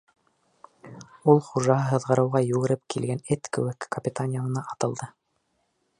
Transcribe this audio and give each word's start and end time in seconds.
Ул 1.33 1.41
хужаһы 1.49 1.85
һыҙғырыуға 1.91 2.43
йүгереп 2.47 2.83
килгән 2.95 3.23
эт 3.37 3.53
кеүек 3.59 3.91
капитан 3.97 4.37
янына 4.41 4.65
атылды: 4.75 5.15